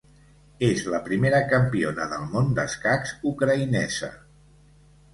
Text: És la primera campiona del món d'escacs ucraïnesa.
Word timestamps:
És 0.67 0.81
la 0.93 1.01
primera 1.07 1.43
campiona 1.51 2.09
del 2.15 2.25
món 2.33 2.51
d'escacs 2.61 3.15
ucraïnesa. 3.37 4.15